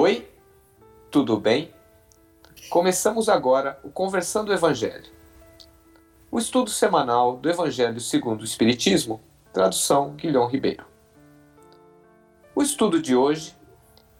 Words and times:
Oi, 0.00 0.30
tudo 1.10 1.40
bem? 1.40 1.74
Começamos 2.70 3.28
agora 3.28 3.80
o 3.82 3.90
Conversando 3.90 4.50
o 4.50 4.52
Evangelho. 4.52 5.10
O 6.30 6.38
estudo 6.38 6.70
semanal 6.70 7.36
do 7.36 7.50
Evangelho 7.50 8.00
segundo 8.00 8.42
o 8.42 8.44
Espiritismo, 8.44 9.20
tradução 9.52 10.10
Guilhom 10.10 10.46
Ribeiro. 10.46 10.84
O 12.54 12.62
estudo 12.62 13.02
de 13.02 13.16
hoje 13.16 13.56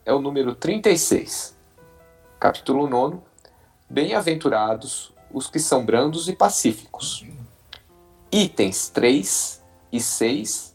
é 0.04 0.12
o 0.12 0.18
número 0.18 0.52
36, 0.52 1.56
capítulo 2.40 2.88
9, 2.88 3.18
Bem-aventurados 3.88 5.14
os 5.30 5.48
que 5.48 5.60
são 5.60 5.86
brandos 5.86 6.28
e 6.28 6.34
pacíficos. 6.34 7.24
Itens 8.32 8.88
3 8.88 9.62
e 9.92 10.00
6 10.00 10.74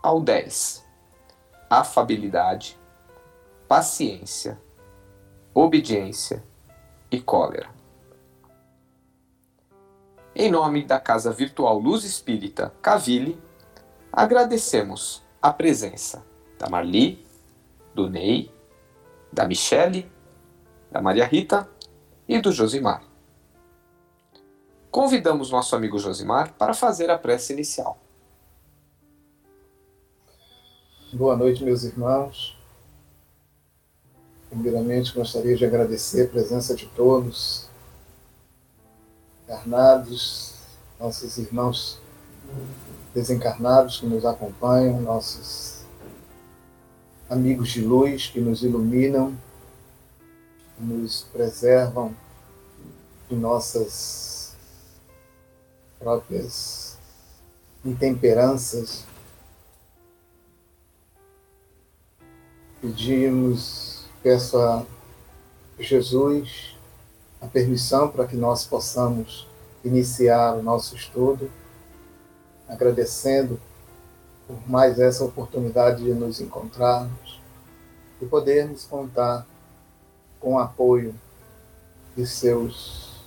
ao 0.00 0.20
10. 0.20 0.84
Afabilidade, 1.68 2.78
paciência, 3.68 4.58
obediência 5.52 6.42
e 7.10 7.20
cólera. 7.20 7.68
Em 10.34 10.50
nome 10.50 10.84
da 10.84 11.00
Casa 11.00 11.32
Virtual 11.32 11.78
Luz 11.78 12.04
Espírita 12.04 12.72
Cavile, 12.80 13.40
agradecemos 14.12 15.22
a 15.42 15.52
presença 15.52 16.24
da 16.58 16.68
Marli, 16.68 17.26
do 17.94 18.08
Ney, 18.08 18.52
da 19.32 19.46
Michele, 19.46 20.10
da 20.90 21.00
Maria 21.00 21.26
Rita 21.26 21.68
e 22.28 22.38
do 22.40 22.52
Josimar. 22.52 23.02
Convidamos 24.90 25.50
nosso 25.50 25.74
amigo 25.74 25.98
Josimar 25.98 26.52
para 26.52 26.72
fazer 26.72 27.10
a 27.10 27.18
prece 27.18 27.52
inicial. 27.52 27.98
Boa 31.12 31.36
noite, 31.36 31.64
meus 31.64 31.82
irmãos. 31.82 32.55
Primeiramente, 34.48 35.12
gostaria 35.12 35.56
de 35.56 35.64
agradecer 35.64 36.26
a 36.26 36.28
presença 36.28 36.74
de 36.74 36.86
todos, 36.86 37.68
encarnados, 39.44 40.54
nossos 40.98 41.36
irmãos 41.38 41.98
desencarnados 43.14 44.00
que 44.00 44.06
nos 44.06 44.24
acompanham, 44.24 45.00
nossos 45.00 45.84
amigos 47.28 47.70
de 47.70 47.80
luz 47.80 48.28
que 48.28 48.40
nos 48.40 48.62
iluminam, 48.62 49.36
que 50.76 50.84
nos 50.84 51.22
preservam 51.32 52.14
de 53.28 53.34
nossas 53.34 54.54
próprias 55.98 56.98
intemperanças. 57.84 59.04
Pedimos 62.80 63.95
Peço 64.26 64.58
a 64.58 64.84
Jesus 65.78 66.76
a 67.40 67.46
permissão 67.46 68.08
para 68.08 68.26
que 68.26 68.34
nós 68.34 68.66
possamos 68.66 69.46
iniciar 69.84 70.56
o 70.56 70.64
nosso 70.64 70.96
estudo, 70.96 71.48
agradecendo 72.68 73.60
por 74.48 74.68
mais 74.68 74.98
essa 74.98 75.24
oportunidade 75.24 76.02
de 76.02 76.12
nos 76.12 76.40
encontrarmos 76.40 77.40
e 78.20 78.26
podermos 78.26 78.82
contar 78.82 79.46
com 80.40 80.54
o 80.54 80.58
apoio 80.58 81.14
de 82.16 82.26
seus 82.26 83.22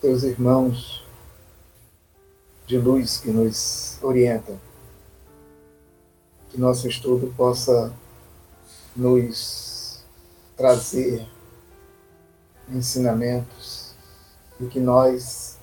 teus 0.00 0.22
irmãos 0.22 1.06
de 2.66 2.78
luz 2.78 3.18
que 3.18 3.28
nos 3.28 4.02
orientam 4.02 4.58
que 6.56 6.60
nosso 6.62 6.88
estudo 6.88 7.34
possa 7.36 7.92
nos 8.96 10.02
trazer 10.56 11.28
ensinamentos 12.70 13.94
e 14.58 14.64
que 14.64 14.80
nós 14.80 15.58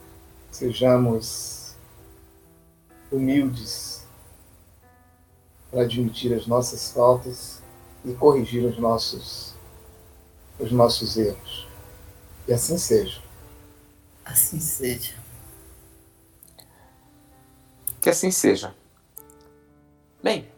sejamos 0.52 1.74
humildes 3.12 4.06
para 5.72 5.82
admitir 5.82 6.32
as 6.32 6.46
nossas 6.46 6.92
faltas 6.92 7.60
e 8.06 8.14
corrigir 8.14 8.64
os 8.64 8.78
nossos 8.78 9.56
os 10.60 10.72
nossos 10.72 11.18
erros. 11.18 11.68
E 12.48 12.54
assim 12.54 12.78
seja. 12.78 13.20
Assim 14.24 14.60
seja. 14.60 15.16
Que 18.00 18.12
assim 18.12 18.30
seja. 18.30 18.76
Bem, 20.22 20.53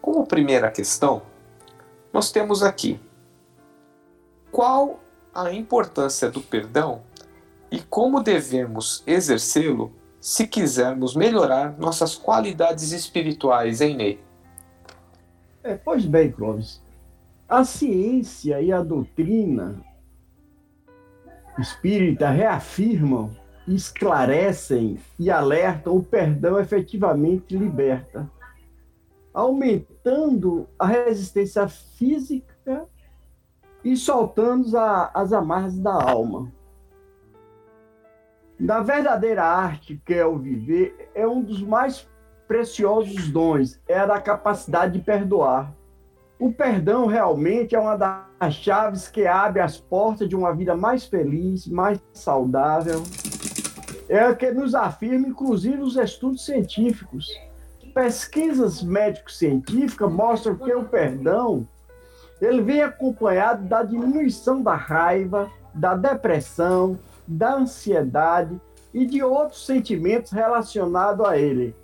como 0.00 0.26
primeira 0.26 0.70
questão, 0.70 1.22
nós 2.12 2.32
temos 2.32 2.62
aqui 2.62 2.98
qual 4.50 5.00
a 5.34 5.52
importância 5.52 6.30
do 6.30 6.40
perdão 6.40 7.02
e 7.70 7.80
como 7.80 8.22
devemos 8.22 9.02
exercê-lo 9.06 9.92
se 10.20 10.46
quisermos 10.46 11.14
melhorar 11.14 11.78
nossas 11.78 12.16
qualidades 12.16 12.92
espirituais, 12.92 13.80
hein, 13.80 13.96
Ney? 13.96 14.20
É, 15.62 15.76
pois 15.76 16.04
bem, 16.04 16.30
Clóvis. 16.30 16.80
A 17.48 17.64
ciência 17.64 18.60
e 18.60 18.72
a 18.72 18.82
doutrina 18.82 19.80
espírita 21.58 22.30
reafirmam, 22.30 23.30
esclarecem 23.66 24.98
e 25.18 25.30
alertam 25.30 25.96
o 25.96 26.02
perdão 26.02 26.58
efetivamente 26.58 27.56
liberta 27.56 28.28
aumentando 29.32 30.68
a 30.78 30.86
resistência 30.86 31.68
física 31.68 32.86
e 33.84 33.96
soltando 33.96 34.76
a, 34.76 35.10
as 35.14 35.32
amarras 35.32 35.78
da 35.78 35.92
alma. 35.92 36.52
Na 38.58 38.80
verdadeira 38.80 39.42
arte, 39.42 40.00
que 40.04 40.14
é 40.14 40.26
o 40.26 40.38
viver, 40.38 41.10
é 41.14 41.26
um 41.26 41.42
dos 41.42 41.62
mais 41.62 42.06
preciosos 42.46 43.28
dons, 43.28 43.80
é 43.88 43.98
a 43.98 44.06
da 44.06 44.20
capacidade 44.20 44.98
de 44.98 45.04
perdoar. 45.04 45.72
O 46.38 46.52
perdão 46.52 47.06
realmente 47.06 47.74
é 47.74 47.78
uma 47.78 47.96
das 47.96 48.54
chaves 48.54 49.08
que 49.08 49.26
abre 49.26 49.60
as 49.60 49.78
portas 49.78 50.28
de 50.28 50.36
uma 50.36 50.52
vida 50.52 50.76
mais 50.76 51.04
feliz, 51.04 51.66
mais 51.66 52.00
saudável. 52.12 53.02
É 54.08 54.28
o 54.28 54.36
que 54.36 54.50
nos 54.50 54.74
afirma, 54.74 55.28
inclusive, 55.28 55.80
os 55.80 55.96
estudos 55.96 56.44
científicos 56.44 57.30
pesquisas 57.92 58.82
médico-científicas 58.82 60.10
mostram 60.10 60.56
que 60.56 60.72
o 60.72 60.84
perdão 60.84 61.66
ele 62.40 62.62
vem 62.62 62.82
acompanhado 62.82 63.68
da 63.68 63.82
diminuição 63.82 64.62
da 64.62 64.74
raiva, 64.74 65.50
da 65.74 65.94
depressão, 65.94 66.98
da 67.26 67.54
ansiedade 67.54 68.58
e 68.94 69.04
de 69.04 69.22
outros 69.22 69.66
sentimentos 69.66 70.32
relacionados 70.32 71.24
a 71.24 71.38
ele. 71.38 71.74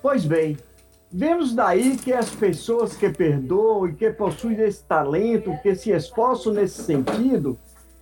Pois 0.00 0.24
bem, 0.24 0.56
vemos 1.10 1.54
daí 1.54 1.96
que 1.96 2.12
as 2.12 2.30
pessoas 2.30 2.96
que 2.96 3.10
perdoam 3.10 3.88
e 3.88 3.94
que 3.94 4.10
possuem 4.10 4.60
esse 4.60 4.84
talento, 4.84 5.58
que 5.62 5.74
se 5.74 5.90
esforçam 5.90 6.52
nesse 6.52 6.82
sentido, 6.82 7.58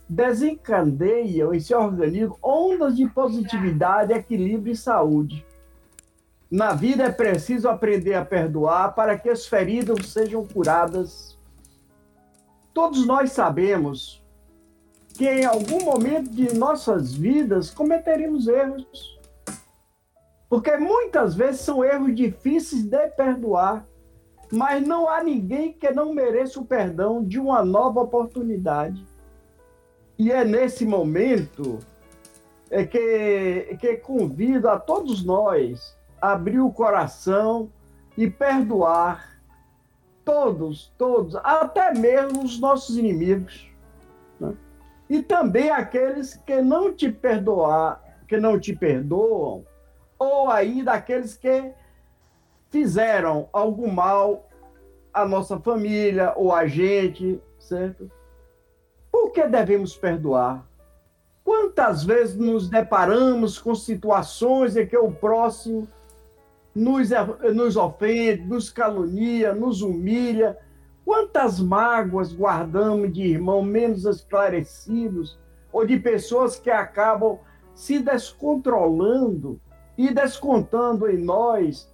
desencadeiam 0.08 1.54
em 1.54 1.60
seu 1.60 1.80
organismo 1.80 2.36
ondas 2.42 2.96
de 2.96 3.08
positividade, 3.08 4.12
equilíbrio 4.12 4.72
e 4.72 4.76
saúde. 4.76 5.44
Na 6.52 6.74
vida 6.74 7.04
é 7.04 7.10
preciso 7.10 7.66
aprender 7.66 8.12
a 8.12 8.22
perdoar 8.22 8.94
para 8.94 9.18
que 9.18 9.30
as 9.30 9.46
feridas 9.46 10.08
sejam 10.08 10.46
curadas. 10.46 11.38
Todos 12.74 13.06
nós 13.06 13.32
sabemos 13.32 14.22
que 15.14 15.26
em 15.26 15.46
algum 15.46 15.82
momento 15.82 16.28
de 16.28 16.54
nossas 16.54 17.14
vidas 17.14 17.70
cometeremos 17.70 18.48
erros. 18.48 19.18
Porque 20.46 20.76
muitas 20.76 21.34
vezes 21.34 21.62
são 21.62 21.82
erros 21.82 22.14
difíceis 22.14 22.82
de 22.82 23.08
perdoar, 23.08 23.86
mas 24.52 24.86
não 24.86 25.08
há 25.08 25.24
ninguém 25.24 25.72
que 25.72 25.90
não 25.90 26.12
mereça 26.12 26.60
o 26.60 26.66
perdão 26.66 27.24
de 27.24 27.40
uma 27.40 27.64
nova 27.64 28.00
oportunidade. 28.00 29.02
E 30.18 30.30
é 30.30 30.44
nesse 30.44 30.84
momento 30.84 31.78
é 32.70 32.84
que, 32.84 33.74
que 33.80 33.96
convido 33.96 34.68
a 34.68 34.78
todos 34.78 35.24
nós 35.24 35.96
abrir 36.22 36.60
o 36.60 36.70
coração 36.70 37.68
e 38.16 38.30
perdoar 38.30 39.32
todos, 40.24 40.92
todos, 40.96 41.34
até 41.42 41.92
mesmo 41.92 42.44
os 42.44 42.60
nossos 42.60 42.96
inimigos. 42.96 43.68
Né? 44.38 44.54
E 45.10 45.20
também 45.20 45.70
aqueles 45.70 46.36
que 46.36 46.62
não 46.62 46.94
te 46.94 47.10
perdoar, 47.10 48.00
que 48.28 48.36
não 48.36 48.58
te 48.60 48.72
perdoam, 48.72 49.64
ou 50.16 50.48
ainda 50.48 50.92
aqueles 50.92 51.36
que 51.36 51.72
fizeram 52.70 53.48
algum 53.52 53.90
mal 53.90 54.48
à 55.12 55.26
nossa 55.26 55.58
família 55.58 56.32
ou 56.36 56.52
a 56.52 56.68
gente, 56.68 57.40
certo? 57.58 58.08
Por 59.10 59.32
que 59.32 59.46
devemos 59.46 59.96
perdoar? 59.96 60.64
Quantas 61.44 62.04
vezes 62.04 62.36
nos 62.36 62.70
deparamos 62.70 63.58
com 63.58 63.74
situações 63.74 64.76
em 64.76 64.86
que 64.86 64.96
o 64.96 65.10
próximo 65.10 65.88
nos, 66.74 67.10
nos 67.54 67.76
ofende, 67.76 68.42
nos 68.42 68.70
calunia, 68.70 69.54
nos 69.54 69.82
humilha. 69.82 70.56
Quantas 71.04 71.60
mágoas 71.60 72.32
guardamos 72.32 73.12
de 73.12 73.22
irmãos 73.22 73.64
menos 73.64 74.04
esclarecidos 74.04 75.38
ou 75.72 75.86
de 75.86 75.98
pessoas 75.98 76.58
que 76.58 76.70
acabam 76.70 77.38
se 77.74 77.98
descontrolando 77.98 79.60
e 79.96 80.12
descontando 80.12 81.08
em 81.08 81.18
nós 81.18 81.90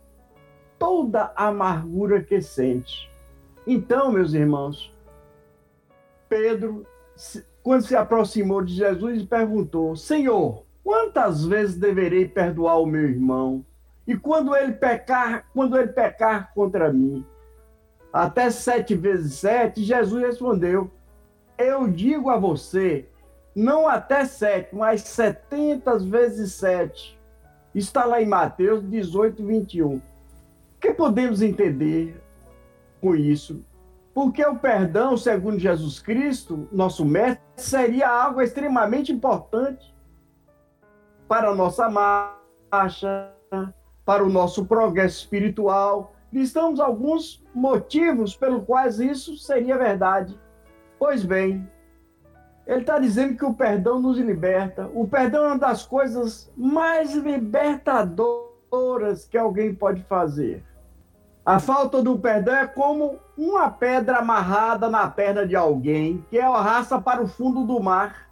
toda 0.79 1.33
a 1.35 1.49
amargura 1.49 2.23
que 2.23 2.41
sente. 2.41 3.11
Então, 3.67 4.13
meus 4.13 4.33
irmãos, 4.33 4.95
Pedro, 6.29 6.87
quando 7.63 7.83
se 7.83 7.97
aproximou 7.97 8.63
de 8.63 8.75
Jesus, 8.75 9.23
perguntou: 9.25 9.97
Senhor, 9.97 10.65
quantas 10.85 11.45
vezes 11.45 11.77
deverei 11.77 12.27
perdoar 12.27 12.81
o 12.81 12.87
meu 12.87 13.03
irmão? 13.03 13.65
E 14.09 14.17
quando 14.17 14.57
ele 14.57 14.73
pecar, 14.73 15.45
quando 15.53 15.79
ele 15.79 15.93
pecar 15.93 16.51
contra 16.55 16.91
mim? 16.91 17.27
Até 18.11 18.49
sete 18.49 18.95
vezes 18.95 19.35
sete, 19.35 19.85
Jesus 19.85 20.23
respondeu: 20.23 20.91
Eu 21.59 21.87
digo 21.87 22.31
a 22.31 22.39
você, 22.39 23.07
não 23.55 23.87
até 23.87 24.25
sete, 24.25 24.75
mas 24.75 25.03
setenta 25.03 25.99
vezes 25.99 26.55
sete. 26.55 27.21
Está 27.75 28.07
lá 28.07 28.23
em 28.23 28.27
Mateus 28.27 28.83
18, 28.89 29.45
21. 29.45 29.97
O 29.97 30.03
que 30.81 30.95
podemos 30.95 31.43
entender 31.43 32.19
com 33.03 33.15
isso? 33.15 33.63
Porque 34.15 34.45
o 34.45 34.57
perdão, 34.57 35.19
segundo 35.19 35.59
Jesus 35.59 36.01
Cristo, 36.01 36.67
nosso 36.73 37.05
mestre, 37.05 37.45
seria 37.57 38.09
algo 38.09 38.41
extremamente 38.41 39.13
importante 39.13 39.95
para 41.29 41.51
a 41.51 41.55
nossa 41.55 41.91
marcha, 41.91 43.35
para 44.09 44.25
o 44.25 44.31
nosso 44.31 44.65
progresso 44.65 45.19
espiritual. 45.19 46.15
Listamos 46.33 46.81
alguns 46.81 47.45
motivos 47.55 48.35
pelos 48.35 48.65
quais 48.65 48.99
isso 48.99 49.37
seria 49.37 49.77
verdade. 49.77 50.41
Pois 50.99 51.23
bem, 51.23 51.71
ele 52.67 52.81
está 52.81 52.99
dizendo 52.99 53.37
que 53.37 53.45
o 53.45 53.53
perdão 53.53 54.01
nos 54.01 54.17
liberta. 54.17 54.91
O 54.95 55.07
perdão 55.07 55.45
é 55.45 55.49
uma 55.49 55.59
das 55.59 55.85
coisas 55.85 56.51
mais 56.57 57.15
libertadoras 57.15 59.27
que 59.27 59.37
alguém 59.37 59.75
pode 59.75 60.03
fazer. 60.05 60.65
A 61.45 61.61
falta 61.61 62.03
do 62.03 62.19
perdão 62.19 62.57
é 62.57 62.67
como 62.67 63.19
uma 63.37 63.71
pedra 63.71 64.21
amarrada 64.21 64.89
na 64.89 65.07
perna 65.11 65.47
de 65.47 65.55
alguém 65.55 66.25
que 66.31 66.39
é 66.39 66.45
arrasta 66.45 66.99
para 66.99 67.23
o 67.23 67.29
fundo 67.29 67.67
do 67.67 67.79
mar. 67.79 68.27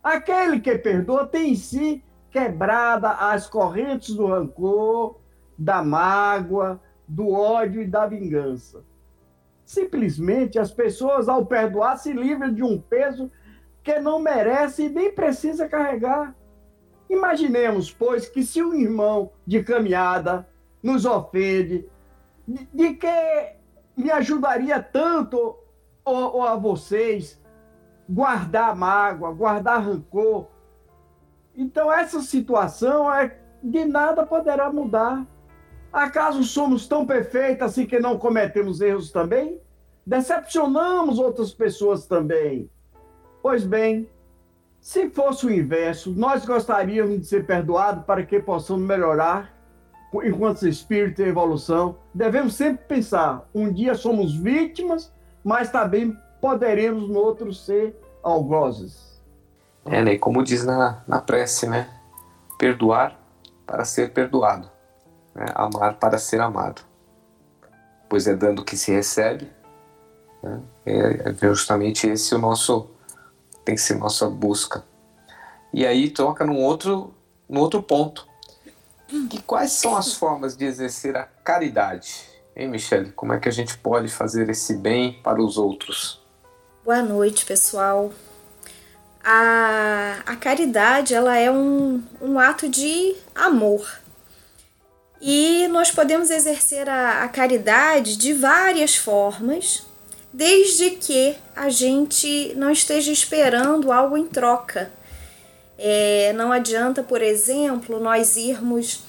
Aquele 0.00 0.60
que 0.60 0.78
perdoa 0.78 1.26
tem 1.26 1.50
em 1.50 1.56
si 1.56 2.04
quebrada 2.36 3.12
as 3.12 3.48
correntes 3.48 4.14
do 4.14 4.26
rancor, 4.26 5.18
da 5.56 5.82
mágoa, 5.82 6.78
do 7.08 7.30
ódio 7.30 7.80
e 7.80 7.86
da 7.86 8.06
vingança. 8.06 8.84
Simplesmente 9.64 10.58
as 10.58 10.70
pessoas, 10.70 11.30
ao 11.30 11.46
perdoar, 11.46 11.96
se 11.96 12.12
livram 12.12 12.52
de 12.52 12.62
um 12.62 12.78
peso 12.78 13.30
que 13.82 13.98
não 14.00 14.18
merece 14.18 14.84
e 14.84 14.88
nem 14.90 15.10
precisa 15.10 15.66
carregar. 15.66 16.36
Imaginemos, 17.08 17.90
pois, 17.90 18.28
que 18.28 18.42
se 18.42 18.62
um 18.62 18.74
irmão 18.74 19.30
de 19.46 19.62
caminhada 19.62 20.46
nos 20.82 21.06
ofende, 21.06 21.88
de, 22.46 22.94
que 22.96 23.56
me 23.96 24.10
ajudaria 24.10 24.82
tanto 24.82 25.56
ou, 26.04 26.36
ou 26.36 26.42
a 26.42 26.54
vocês 26.54 27.40
guardar 28.06 28.76
mágoa, 28.76 29.32
guardar 29.32 29.82
rancor. 29.82 30.48
Então 31.56 31.92
essa 31.92 32.20
situação 32.20 33.12
é 33.12 33.38
de 33.62 33.84
nada 33.84 34.26
poderá 34.26 34.70
mudar. 34.70 35.26
Acaso 35.92 36.42
somos 36.44 36.86
tão 36.86 37.06
perfeitos 37.06 37.62
assim 37.62 37.86
que 37.86 37.98
não 37.98 38.18
cometemos 38.18 38.80
erros 38.80 39.10
também? 39.10 39.60
Decepcionamos 40.06 41.18
outras 41.18 41.52
pessoas 41.52 42.06
também. 42.06 42.70
Pois 43.42 43.64
bem, 43.64 44.08
se 44.80 45.08
fosse 45.08 45.46
o 45.46 45.52
inverso, 45.52 46.10
nós 46.12 46.44
gostaríamos 46.44 47.20
de 47.20 47.26
ser 47.26 47.46
perdoados 47.46 48.04
para 48.04 48.24
que 48.24 48.38
possamos 48.38 48.86
melhorar 48.86 49.56
enquanto 50.24 50.66
espírito 50.66 51.22
em 51.22 51.26
evolução, 51.26 51.96
devemos 52.14 52.54
sempre 52.54 52.84
pensar: 52.86 53.48
um 53.54 53.72
dia 53.72 53.94
somos 53.94 54.34
vítimas, 54.34 55.12
mas 55.44 55.70
também 55.70 56.16
poderemos 56.40 57.08
no 57.08 57.18
outro 57.18 57.52
ser 57.52 57.96
algozes. 58.22 59.15
É, 59.86 60.02
né? 60.02 60.18
Como 60.18 60.42
diz 60.42 60.64
na, 60.64 61.02
na 61.06 61.20
prece, 61.20 61.66
né? 61.66 61.88
Perdoar 62.58 63.18
para 63.66 63.84
ser 63.84 64.12
perdoado, 64.12 64.70
né? 65.34 65.46
amar 65.54 65.94
para 65.94 66.18
ser 66.18 66.40
amado. 66.40 66.82
Pois 68.08 68.26
é 68.26 68.34
dando 68.34 68.64
que 68.64 68.76
se 68.76 68.92
recebe. 68.92 69.50
Né? 70.42 70.60
É, 70.86 71.30
é 71.30 71.34
justamente 71.40 72.08
esse 72.08 72.34
o 72.34 72.38
nosso 72.38 72.88
tem 73.64 73.74
que 73.74 73.80
ser 73.80 73.96
nossa 73.96 74.30
busca. 74.30 74.84
E 75.72 75.84
aí 75.84 76.08
toca 76.08 76.44
num 76.44 76.62
outro, 76.62 77.12
num 77.48 77.60
outro 77.60 77.82
ponto, 77.82 78.26
e 79.10 79.38
quais 79.40 79.72
são 79.72 79.96
as 79.96 80.14
formas 80.14 80.56
de 80.56 80.64
exercer 80.64 81.16
a 81.16 81.24
caridade? 81.24 82.28
Hein, 82.56 82.68
Michele? 82.68 83.12
Como 83.12 83.32
é 83.32 83.38
que 83.38 83.48
a 83.48 83.52
gente 83.52 83.76
pode 83.78 84.08
fazer 84.08 84.48
esse 84.48 84.74
bem 84.74 85.20
para 85.22 85.40
os 85.40 85.58
outros? 85.58 86.20
Boa 86.84 87.02
noite, 87.02 87.44
pessoal. 87.44 88.12
A, 89.28 90.22
a 90.24 90.36
caridade 90.36 91.12
ela 91.12 91.36
é 91.36 91.50
um, 91.50 92.00
um 92.22 92.38
ato 92.38 92.68
de 92.68 93.12
amor. 93.34 93.84
E 95.20 95.66
nós 95.66 95.90
podemos 95.90 96.30
exercer 96.30 96.88
a, 96.88 97.24
a 97.24 97.28
caridade 97.28 98.16
de 98.16 98.32
várias 98.32 98.94
formas, 98.94 99.82
desde 100.32 100.90
que 100.90 101.34
a 101.56 101.68
gente 101.68 102.54
não 102.54 102.70
esteja 102.70 103.10
esperando 103.10 103.90
algo 103.90 104.16
em 104.16 104.26
troca. 104.26 104.92
É, 105.76 106.32
não 106.34 106.52
adianta, 106.52 107.02
por 107.02 107.20
exemplo, 107.20 107.98
nós 107.98 108.36
irmos 108.36 109.00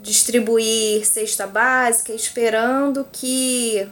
distribuir 0.00 1.06
cesta 1.06 1.46
básica 1.46 2.14
esperando 2.14 3.06
que 3.12 3.86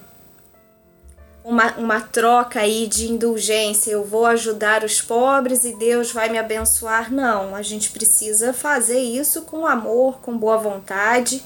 uma, 1.49 1.73
uma 1.79 2.01
troca 2.03 2.61
aí 2.61 2.87
de 2.87 3.11
indulgência, 3.11 3.91
eu 3.91 4.05
vou 4.05 4.27
ajudar 4.27 4.85
os 4.85 5.01
pobres 5.01 5.65
e 5.65 5.75
Deus 5.79 6.13
vai 6.13 6.29
me 6.29 6.39
abençoar. 6.39 7.11
Não, 7.11 7.55
a 7.55 7.63
gente 7.63 7.89
precisa 7.89 8.53
fazer 8.53 9.01
isso 9.01 9.43
com 9.43 9.67
amor, 9.67 10.21
com 10.21 10.37
boa 10.37 10.59
vontade. 10.59 11.43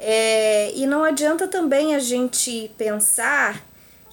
É, 0.00 0.72
e 0.74 0.84
não 0.84 1.04
adianta 1.04 1.46
também 1.46 1.94
a 1.94 2.00
gente 2.00 2.72
pensar 2.76 3.62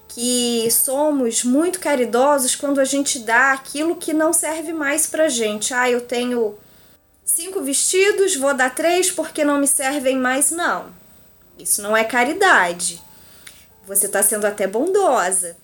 que 0.08 0.70
somos 0.70 1.44
muito 1.44 1.80
caridosos 1.80 2.56
quando 2.56 2.80
a 2.80 2.86
gente 2.86 3.18
dá 3.18 3.54
aquilo 3.54 3.96
que 3.96 4.14
não 4.14 4.32
serve 4.32 4.72
mais 4.72 5.08
pra 5.08 5.30
gente. 5.30 5.74
Ah, 5.74 5.90
eu 5.90 6.02
tenho 6.02 6.56
cinco 7.26 7.64
vestidos, 7.64 8.36
vou 8.36 8.54
dar 8.54 8.76
três 8.76 9.10
porque 9.10 9.44
não 9.44 9.58
me 9.58 9.68
servem 9.68 10.16
mais. 10.16 10.52
Não, 10.52 10.92
isso 11.58 11.82
não 11.82 11.98
é 11.98 12.04
caridade. 12.04 13.09
Você 13.90 14.06
está 14.06 14.22
sendo 14.22 14.46
até 14.46 14.68
bondosa. 14.68 15.58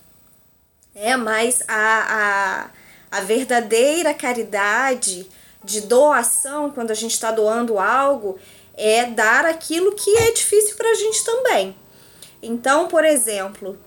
É, 0.96 1.16
mas 1.16 1.62
a, 1.68 2.72
a, 3.12 3.20
a 3.20 3.22
verdadeira 3.22 4.16
caridade 4.16 5.30
de 5.64 5.82
doação, 5.82 6.72
quando 6.72 6.90
a 6.90 6.96
gente 6.96 7.12
está 7.12 7.30
doando 7.30 7.78
algo, 7.78 8.40
é 8.74 9.06
dar 9.06 9.46
aquilo 9.46 9.92
que 9.92 10.10
é 10.18 10.32
difícil 10.32 10.76
para 10.76 10.90
a 10.90 10.96
gente 10.96 11.24
também. 11.24 11.76
Então, 12.42 12.88
por 12.88 13.06
exemplo, 13.06 13.78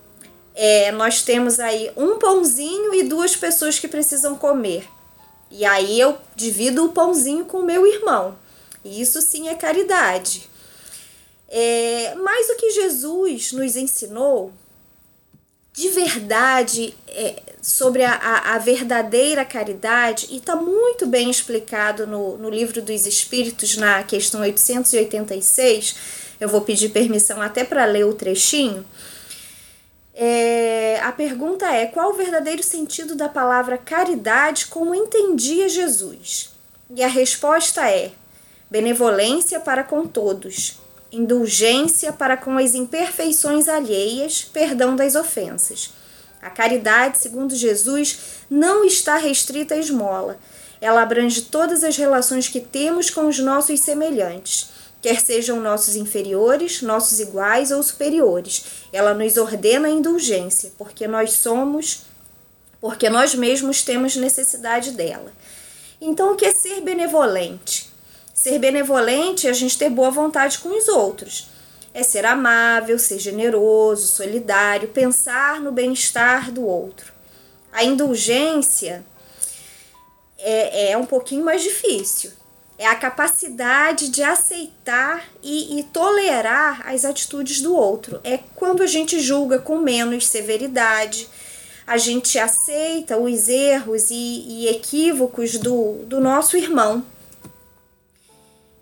é, 0.54 0.92
nós 0.92 1.22
temos 1.22 1.58
aí 1.58 1.90
um 1.96 2.16
pãozinho 2.20 2.94
e 2.94 3.02
duas 3.02 3.34
pessoas 3.34 3.80
que 3.80 3.88
precisam 3.88 4.36
comer. 4.36 4.88
E 5.50 5.64
aí 5.64 5.98
eu 5.98 6.16
divido 6.36 6.84
o 6.84 6.92
pãozinho 6.92 7.44
com 7.44 7.58
o 7.58 7.66
meu 7.66 7.84
irmão. 7.84 8.38
E 8.84 9.00
isso 9.00 9.20
sim 9.20 9.48
é 9.48 9.56
caridade. 9.56 10.47
É, 11.48 12.14
mas 12.16 12.48
o 12.50 12.56
que 12.56 12.70
Jesus 12.70 13.52
nos 13.52 13.76
ensinou 13.76 14.52
de 15.72 15.88
verdade 15.90 16.94
é, 17.06 17.40
sobre 17.62 18.02
a, 18.04 18.12
a, 18.12 18.54
a, 18.54 18.58
verdadeira 18.58 19.44
caridade, 19.44 20.26
e 20.30 20.38
está 20.38 20.56
muito 20.56 21.06
bem 21.06 21.30
explicado 21.30 22.06
no, 22.06 22.36
no 22.36 22.50
livro 22.50 22.82
dos 22.82 23.06
Espíritos, 23.06 23.76
na 23.76 24.02
questão 24.02 24.40
886. 24.40 25.94
Eu 26.40 26.48
vou 26.48 26.62
pedir 26.62 26.90
permissão 26.90 27.40
até 27.40 27.64
para 27.64 27.84
ler 27.84 28.04
o 28.04 28.14
trechinho 28.14 28.84
é, 30.20 30.98
a 31.00 31.12
pergunta 31.12 31.72
é: 31.72 31.86
qual 31.86 32.10
o 32.10 32.16
verdadeiro 32.16 32.60
sentido 32.60 33.14
da 33.14 33.28
palavra 33.28 33.78
caridade 33.78 34.66
como 34.66 34.92
entendia 34.92 35.68
Jesus? 35.68 36.50
E 36.90 37.04
a 37.04 37.06
resposta 37.06 37.88
é: 37.88 38.10
benevolência 38.68 39.60
para 39.60 39.84
com 39.84 40.08
todos, 40.08 40.80
indulgência 41.10 42.12
para 42.12 42.36
com 42.36 42.58
as 42.58 42.74
imperfeições 42.74 43.68
alheias, 43.68 44.42
perdão 44.42 44.94
das 44.94 45.14
ofensas. 45.14 45.92
A 46.40 46.50
caridade, 46.50 47.18
segundo 47.18 47.54
Jesus, 47.54 48.18
não 48.48 48.84
está 48.84 49.16
restrita 49.16 49.74
à 49.74 49.78
esmola. 49.78 50.38
Ela 50.80 51.02
abrange 51.02 51.42
todas 51.42 51.82
as 51.82 51.96
relações 51.96 52.48
que 52.48 52.60
temos 52.60 53.10
com 53.10 53.26
os 53.26 53.38
nossos 53.38 53.80
semelhantes 53.80 54.78
quer 55.00 55.20
sejam 55.20 55.60
nossos 55.60 55.96
inferiores, 55.96 56.82
nossos 56.82 57.20
iguais 57.20 57.70
ou 57.70 57.82
superiores. 57.82 58.64
Ela 58.92 59.14
nos 59.14 59.36
ordena 59.36 59.88
a 59.88 59.90
indulgência, 59.90 60.72
porque 60.76 61.06
nós 61.06 61.32
somos, 61.32 62.02
porque 62.80 63.08
nós 63.08 63.34
mesmos 63.34 63.82
temos 63.82 64.16
necessidade 64.16 64.92
dela. 64.92 65.32
Então, 66.00 66.32
o 66.32 66.36
que 66.36 66.44
é 66.44 66.52
ser 66.52 66.80
benevolente? 66.80 67.88
Ser 68.38 68.60
benevolente 68.60 69.48
é 69.48 69.50
a 69.50 69.52
gente 69.52 69.76
ter 69.76 69.90
boa 69.90 70.12
vontade 70.12 70.60
com 70.60 70.68
os 70.68 70.86
outros. 70.86 71.48
É 71.92 72.04
ser 72.04 72.24
amável, 72.24 72.96
ser 72.96 73.18
generoso, 73.18 74.06
solidário, 74.06 74.90
pensar 74.90 75.60
no 75.60 75.72
bem-estar 75.72 76.52
do 76.52 76.64
outro. 76.64 77.12
A 77.72 77.82
indulgência 77.82 79.04
é, 80.38 80.92
é 80.92 80.96
um 80.96 81.04
pouquinho 81.04 81.44
mais 81.44 81.64
difícil 81.64 82.30
é 82.78 82.86
a 82.86 82.94
capacidade 82.94 84.08
de 84.08 84.22
aceitar 84.22 85.24
e, 85.42 85.80
e, 85.80 85.82
tolerar 85.82 86.86
as 86.86 87.04
atitudes 87.04 87.60
do 87.60 87.74
outro. 87.74 88.20
É 88.22 88.38
quando 88.54 88.84
a 88.84 88.86
gente 88.86 89.18
julga 89.18 89.58
com 89.58 89.78
menos 89.78 90.28
severidade, 90.28 91.28
a 91.84 91.98
gente 91.98 92.38
aceita 92.38 93.16
os 93.16 93.48
erros 93.48 94.12
e, 94.12 94.14
e 94.14 94.68
equívocos 94.68 95.58
do, 95.58 96.04
do 96.04 96.20
nosso 96.20 96.56
irmão. 96.56 97.04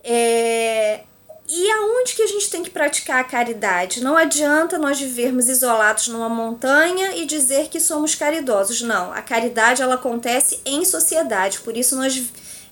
É, 0.08 1.00
e 1.48 1.70
aonde 1.72 2.14
que 2.14 2.22
a 2.22 2.26
gente 2.26 2.48
tem 2.48 2.62
que 2.62 2.70
praticar 2.70 3.20
a 3.20 3.24
caridade? 3.24 4.02
Não 4.02 4.16
adianta 4.16 4.78
nós 4.78 5.00
vivermos 5.00 5.48
isolados 5.48 6.06
numa 6.06 6.28
montanha 6.28 7.16
e 7.16 7.26
dizer 7.26 7.68
que 7.68 7.80
somos 7.80 8.14
caridosos. 8.14 8.82
Não, 8.82 9.12
a 9.12 9.20
caridade 9.20 9.82
ela 9.82 9.96
acontece 9.96 10.60
em 10.64 10.84
sociedade. 10.84 11.58
Por 11.60 11.76
isso 11.76 11.96
nós 11.96 12.20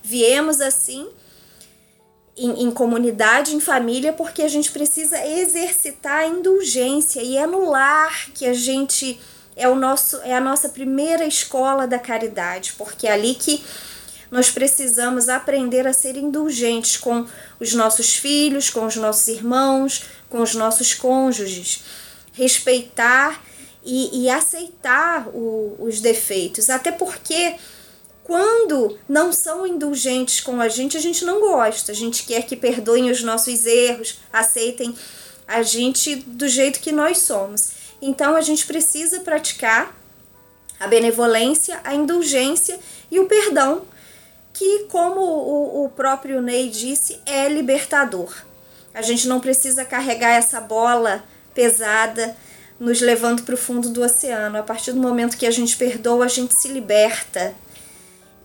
viemos 0.01 0.61
assim 0.61 1.09
em, 2.37 2.65
em, 2.65 2.71
comunidade, 2.71 3.55
em 3.55 3.61
família, 3.61 4.13
porque 4.13 4.43
a 4.43 4.49
gente 4.49 4.71
precisa 4.71 5.25
exercitar 5.27 6.21
a 6.21 6.27
indulgência 6.27 7.21
e 7.21 7.37
é 7.37 7.47
no 7.47 7.69
lar 7.69 8.31
que 8.33 8.47
a 8.47 8.55
gente 8.55 9.21
é 9.57 9.69
o 9.69 9.77
nosso 9.77 10.17
é 10.23 10.35
a 10.35 10.41
nossa 10.41 10.69
primeira 10.69 11.25
escola 11.25 11.87
da 11.87 11.99
caridade, 11.99 12.75
porque 12.77 13.07
é 13.07 13.13
ali 13.13 13.35
que 13.37 13.65
nós 14.31 14.51
precisamos 14.51 15.29
aprender 15.29 15.87
a 15.87 15.93
ser 15.93 16.17
indulgentes 16.17 16.97
com 16.97 17.27
os 17.61 17.73
nossos 17.75 18.15
filhos, 18.15 18.71
com 18.71 18.87
os 18.87 18.97
nossos 18.97 19.29
irmãos, 19.29 20.05
com 20.29 20.41
os 20.41 20.55
nossos 20.55 20.95
cônjuges, 20.95 21.85
respeitar 22.33 23.43
e, 23.85 24.25
e 24.25 24.31
aceitar 24.31 25.29
o, 25.29 25.77
os 25.79 26.01
defeitos, 26.01 26.71
até 26.71 26.91
porque 26.91 27.55
quando 28.25 28.99
não 29.07 29.33
são 29.33 29.67
indulgentes 29.67 30.41
com 30.41 30.59
a 30.59 30.69
gente, 30.69 30.97
a 30.97 31.01
gente 31.01 31.27
não 31.27 31.41
gosta. 31.41 31.93
A 31.93 31.95
gente 31.95 32.25
quer 32.25 32.43
que 32.47 32.57
perdoem 32.57 33.11
os 33.11 33.23
nossos 33.23 33.67
erros, 33.67 34.19
aceitem 34.33 34.97
a 35.47 35.63
gente 35.63 36.17
do 36.17 36.49
jeito 36.49 36.81
que 36.81 36.91
nós 36.91 37.19
somos. 37.19 37.73
Então 38.01 38.35
a 38.35 38.41
gente 38.41 38.67
precisa 38.67 39.21
praticar 39.21 39.95
a 40.81 40.87
benevolência, 40.87 41.79
a 41.85 41.95
indulgência 41.95 42.81
e 43.11 43.21
o 43.21 43.27
perdão, 43.27 43.83
que, 44.55 44.85
como 44.85 45.21
o, 45.21 45.85
o 45.85 45.89
próprio 45.91 46.41
Ney 46.41 46.71
disse, 46.71 47.21
é 47.27 47.49
libertador. 47.49 48.33
A 48.95 49.03
gente 49.03 49.27
não 49.27 49.41
precisa 49.41 49.85
carregar 49.85 50.31
essa 50.31 50.61
bola 50.61 51.25
pesada 51.53 52.37
nos 52.79 53.01
levando 53.01 53.43
para 53.43 53.55
o 53.55 53.59
fundo 53.59 53.91
do 53.91 54.03
oceano. 54.03 54.57
A 54.57 54.63
partir 54.63 54.93
do 54.93 55.01
momento 55.01 55.37
que 55.37 55.47
a 55.47 55.51
gente 55.51 55.77
perdoa, 55.77 56.25
a 56.25 56.29
gente 56.29 56.55
se 56.55 56.69
liberta 56.69 57.53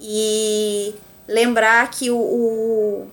e 0.01 0.96
lembrar 1.28 1.89
que 1.92 2.10
o, 2.10 2.18
o, 2.18 3.08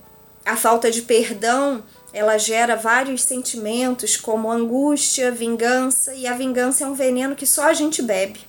a 0.45 0.57
falta 0.57 0.91
de 0.91 1.03
perdão 1.03 1.85
ela 2.15 2.38
gera 2.38 2.76
vários 2.76 3.23
sentimentos 3.23 4.17
como 4.17 4.50
angústia, 4.50 5.31
vingança 5.31 6.15
e 6.15 6.26
a 6.26 6.33
vingança 6.33 6.85
é 6.85 6.87
um 6.87 6.95
veneno 6.95 7.37
que 7.37 7.47
só 7.47 7.65
a 7.65 7.75
gente 7.75 8.00
bebe, 8.00 8.41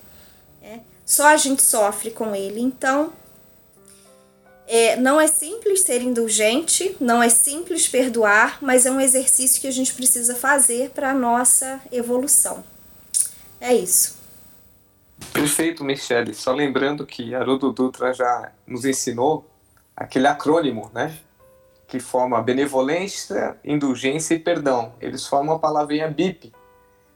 né? 0.62 0.80
só 1.06 1.27
a 1.27 1.36
gente 1.38 1.62
sofre 1.62 2.12
com 2.12 2.34
ele. 2.34 2.62
Então 2.62 3.12
é, 4.67 4.97
não 4.97 5.19
é 5.19 5.27
simples 5.27 5.81
ser 5.81 6.01
indulgente, 6.01 6.97
não 7.00 7.24
é 7.24 7.29
simples 7.29 7.88
perdoar, 7.88 8.57
mas 8.62 8.86
é 8.86 8.91
um 8.91 9.00
exercício 9.00 9.62
que 9.62 9.67
a 9.67 9.71
gente 9.71 9.93
precisa 9.93 10.36
fazer 10.36 10.89
para 10.89 11.12
a 11.12 11.13
nossa 11.13 11.79
evolução. 11.89 12.63
É 13.62 13.74
isso. 13.74 14.17
Perfeito, 15.31 15.83
Michele. 15.83 16.33
Só 16.33 16.53
lembrando 16.53 17.05
que 17.05 17.33
Haroldo 17.33 17.71
Dutra 17.71 18.13
já 18.13 18.51
nos 18.67 18.83
ensinou 18.83 19.50
aquele 19.95 20.27
acrônimo, 20.27 20.91
né? 20.93 21.17
Que 21.88 22.00
forma 22.00 22.41
benevolência, 22.41 23.57
indulgência 23.63 24.36
e 24.36 24.39
perdão. 24.39 24.93
Eles 25.00 25.25
formam 25.25 25.55
a 25.55 25.59
palavrinha 25.59 26.09
BIP. 26.09 26.51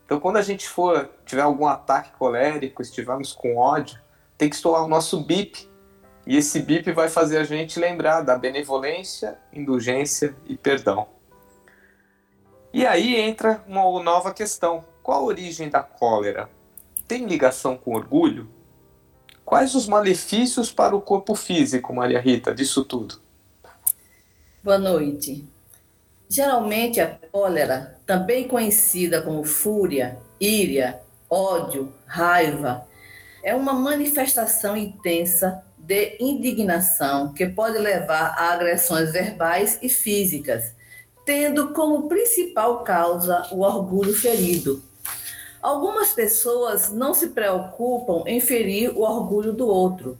Então, 0.05 0.19
quando 0.19 0.37
a 0.37 0.41
gente 0.41 0.67
for 0.67 1.09
tiver 1.25 1.41
algum 1.41 1.67
ataque 1.67 2.11
colérico, 2.17 2.81
estivermos 2.81 3.33
com 3.33 3.57
ódio, 3.57 3.99
tem 4.37 4.49
que 4.49 4.55
estolar 4.55 4.83
o 4.83 4.87
nosso 4.87 5.19
BIP. 5.21 5.69
E 6.25 6.37
esse 6.37 6.59
BIP 6.59 6.91
vai 6.91 7.09
fazer 7.09 7.37
a 7.37 7.43
gente 7.43 7.79
lembrar 7.79 8.21
da 8.21 8.37
benevolência, 8.37 9.37
indulgência 9.51 10.35
e 10.45 10.55
perdão. 10.55 11.07
E 12.73 12.85
aí 12.85 13.15
entra 13.15 13.63
uma 13.67 13.83
nova 14.03 14.33
questão: 14.33 14.85
qual 15.01 15.19
a 15.19 15.25
origem 15.25 15.69
da 15.69 15.81
cólera? 15.81 16.49
tem 17.11 17.25
ligação 17.25 17.75
com 17.75 17.93
orgulho? 17.93 18.47
Quais 19.43 19.75
os 19.75 19.85
malefícios 19.85 20.71
para 20.71 20.95
o 20.95 21.01
corpo 21.01 21.35
físico, 21.35 21.93
Maria 21.93 22.21
Rita, 22.21 22.55
disso 22.55 22.85
tudo? 22.85 23.19
Boa 24.63 24.77
noite. 24.77 25.45
Geralmente 26.29 27.01
a 27.01 27.19
cólera, 27.29 27.99
também 28.05 28.47
conhecida 28.47 29.21
como 29.21 29.43
fúria, 29.43 30.17
íria, 30.39 31.01
ódio, 31.29 31.93
raiva, 32.05 32.87
é 33.43 33.53
uma 33.53 33.73
manifestação 33.73 34.77
intensa 34.77 35.61
de 35.91 36.15
indignação 36.21 37.33
que 37.33 37.45
pode 37.45 37.77
levar 37.77 38.35
a 38.37 38.53
agressões 38.53 39.11
verbais 39.11 39.77
e 39.81 39.89
físicas, 39.89 40.73
tendo 41.25 41.73
como 41.73 42.07
principal 42.07 42.83
causa 42.83 43.47
o 43.51 43.61
orgulho 43.61 44.13
ferido, 44.13 44.81
Algumas 45.61 46.11
pessoas 46.11 46.91
não 46.91 47.13
se 47.13 47.27
preocupam 47.27 48.23
em 48.25 48.39
ferir 48.39 48.97
o 48.97 49.01
orgulho 49.01 49.53
do 49.53 49.67
outro, 49.67 50.17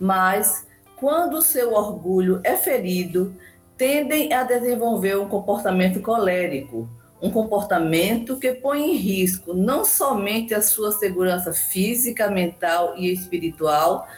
mas 0.00 0.66
quando 0.96 1.42
seu 1.42 1.74
orgulho 1.74 2.40
é 2.42 2.56
ferido, 2.56 3.36
tendem 3.76 4.32
a 4.32 4.44
desenvolver 4.44 5.18
um 5.18 5.28
comportamento 5.28 6.00
colérico, 6.00 6.88
um 7.20 7.30
comportamento 7.30 8.38
que 8.38 8.54
põe 8.54 8.92
em 8.92 8.96
risco 8.96 9.52
não 9.52 9.84
somente 9.84 10.54
a 10.54 10.62
sua 10.62 10.90
segurança 10.90 11.52
física, 11.52 12.30
mental 12.30 12.94
e 12.96 13.12
espiritual, 13.12 14.08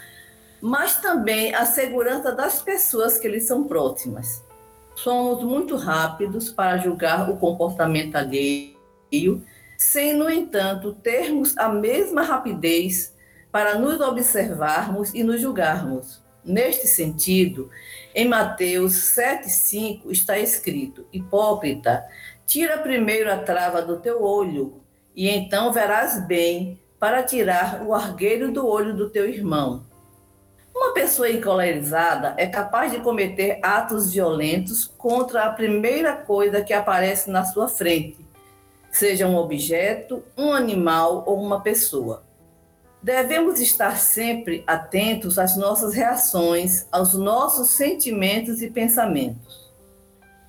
mas 0.61 1.01
também 1.01 1.55
a 1.55 1.65
segurança 1.65 2.33
das 2.33 2.61
pessoas 2.63 3.19
que 3.19 3.29
lhes 3.29 3.45
são 3.45 3.65
próximas. 3.65 4.45
Somos 4.95 5.43
muito 5.43 5.77
rápidos 5.77 6.51
para 6.51 6.79
julgar 6.79 7.31
o 7.31 7.37
comportamento 7.37 8.17
alheio 8.17 9.43
sem, 9.81 10.15
no 10.15 10.29
entanto, 10.29 10.93
termos 10.93 11.57
a 11.57 11.69
mesma 11.71 12.23
rapidez 12.23 13.17
para 13.51 13.79
nos 13.79 13.99
observarmos 13.99 15.15
e 15.15 15.23
nos 15.23 15.41
julgarmos. 15.41 16.23
Neste 16.45 16.87
sentido, 16.87 17.71
em 18.15 18.29
Mateus 18.29 18.93
7,5 18.93 20.11
está 20.11 20.39
escrito: 20.39 21.07
Hipócrita, 21.11 22.05
tira 22.47 22.77
primeiro 22.77 23.33
a 23.33 23.39
trava 23.39 23.81
do 23.81 23.99
teu 23.99 24.23
olho, 24.23 24.83
e 25.17 25.31
então 25.31 25.73
verás 25.73 26.27
bem 26.27 26.79
para 26.99 27.23
tirar 27.23 27.83
o 27.83 27.95
argueiro 27.95 28.53
do 28.53 28.67
olho 28.67 28.95
do 28.95 29.09
teu 29.09 29.27
irmão. 29.27 29.87
Uma 30.81 30.95
pessoa 30.95 31.31
encolerizada 31.31 32.33
é 32.39 32.47
capaz 32.47 32.91
de 32.91 33.01
cometer 33.01 33.59
atos 33.63 34.11
violentos 34.11 34.87
contra 34.87 35.43
a 35.43 35.53
primeira 35.53 36.17
coisa 36.17 36.63
que 36.63 36.73
aparece 36.73 37.31
na 37.31 37.45
sua 37.45 37.69
frente, 37.69 38.17
seja 38.91 39.27
um 39.27 39.37
objeto, 39.37 40.25
um 40.39 40.55
animal 40.55 41.23
ou 41.27 41.39
uma 41.39 41.61
pessoa. 41.61 42.25
Devemos 43.03 43.61
estar 43.61 43.99
sempre 43.99 44.65
atentos 44.67 45.39
às 45.39 45.55
nossas 45.55 45.93
reações, 45.93 46.87
aos 46.91 47.13
nossos 47.13 47.69
sentimentos 47.69 48.63
e 48.63 48.71
pensamentos. 48.71 49.71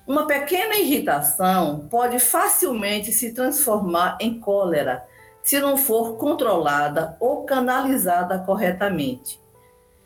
Uma 0.06 0.26
pequena 0.26 0.76
irritação 0.76 1.86
pode 1.90 2.18
facilmente 2.18 3.12
se 3.12 3.34
transformar 3.34 4.16
em 4.18 4.40
cólera 4.40 5.06
se 5.42 5.60
não 5.60 5.76
for 5.76 6.16
controlada 6.16 7.18
ou 7.20 7.44
canalizada 7.44 8.38
corretamente. 8.38 9.41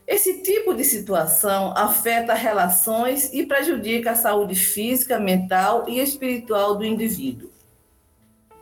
Esse 0.07 0.41
tipo 0.41 0.73
de 0.73 0.85
situação 0.85 1.73
afeta 1.77 2.33
relações 2.33 3.33
e 3.33 3.45
prejudica 3.45 4.13
a 4.13 4.17
saúde 4.17 4.55
física, 4.55 5.19
mental 5.19 5.87
e 5.89 5.99
espiritual 5.99 6.77
do 6.77 6.85
indivíduo. 6.85 7.51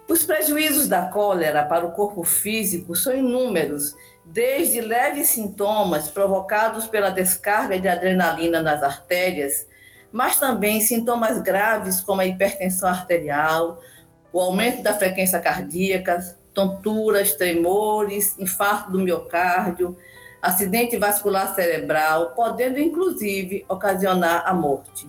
Os 0.09 0.25
prejuízos 0.25 0.89
da 0.89 1.03
cólera 1.03 1.65
para 1.65 1.85
o 1.85 1.93
corpo 1.93 2.25
físico 2.25 2.97
são 2.97 3.15
inúmeros, 3.15 3.95
desde 4.25 4.81
leves 4.81 5.29
sintomas 5.29 6.09
provocados 6.09 6.87
pela 6.87 7.11
descarga 7.11 7.79
de 7.79 7.89
adrenalina 7.89 8.63
nas 8.63 8.83
artérias, 8.83 9.67
mas 10.11 10.39
também 10.39 10.81
sintomas 10.81 11.43
graves 11.43 12.01
como 12.01 12.23
a 12.23 12.27
hipertensão 12.27 12.89
arterial, 12.89 13.83
o 14.33 14.41
aumento 14.41 14.83
da 14.83 14.95
frequência 14.95 15.41
cardíaca, 15.41 16.37
tonturas, 16.55 17.35
tremores, 17.35 18.39
infarto 18.39 18.93
do 18.93 19.01
miocárdio, 19.01 19.97
acidente 20.45 20.99
vascular 20.99 21.55
cerebral, 21.55 22.33
podendo 22.37 22.79
inclusive 22.79 23.65
ocasionar 23.67 24.43
a 24.47 24.53
morte. 24.53 25.09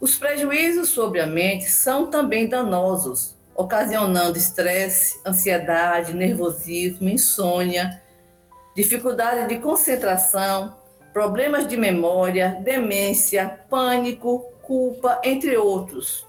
Os 0.00 0.16
prejuízos 0.16 0.88
sobre 0.88 1.20
a 1.20 1.26
mente 1.26 1.66
são 1.66 2.06
também 2.06 2.48
danosos, 2.48 3.36
ocasionando 3.54 4.38
estresse, 4.38 5.20
ansiedade, 5.26 6.14
nervosismo, 6.14 7.10
insônia, 7.10 8.00
dificuldade 8.74 9.48
de 9.48 9.60
concentração, 9.60 10.74
problemas 11.12 11.68
de 11.68 11.76
memória, 11.76 12.58
demência, 12.62 13.60
pânico, 13.68 14.50
culpa, 14.62 15.20
entre 15.24 15.58
outros. 15.58 16.26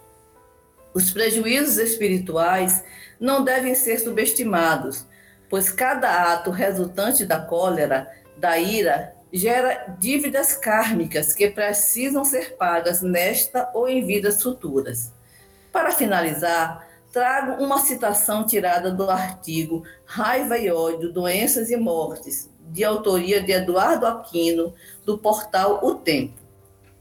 Os 0.94 1.10
prejuízos 1.12 1.78
espirituais 1.78 2.84
não 3.18 3.46
devem 3.46 3.76
ser 3.76 4.00
subestimados, 4.00 5.06
pois 5.50 5.70
cada 5.70 6.32
ato 6.32 6.52
resultante 6.52 7.26
da 7.26 7.40
cólera, 7.40 8.08
da 8.38 8.58
ira, 8.58 9.14
gera 9.32 9.96
dívidas 10.00 10.54
kármicas 10.54 11.34
que 11.34 11.50
precisam 11.50 12.24
ser 12.24 12.56
pagas 12.56 13.02
nesta 13.02 13.70
ou 13.74 13.88
em 13.88 14.06
vidas 14.06 14.42
futuras. 14.42 15.12
Para 15.72 15.92
finalizar, 15.92 16.88
trago 17.12 17.64
uma 17.64 17.80
citação 17.80 18.46
tirada 18.46 18.92
do 18.92 19.10
artigo 19.10 19.84
Raiva 20.06 20.58
e 20.58 20.72
Ódio, 20.72 21.12
Doenças 21.12 21.70
e 21.70 21.78
Mortes, 21.78 22.50
de 22.72 22.84
autoria 22.84 23.42
de 23.42 23.52
Eduardo 23.52 24.06
Aquino, 24.06 24.74
do 25.06 25.18
portal 25.18 25.80
O 25.84 25.96
Tempo. 25.96 26.38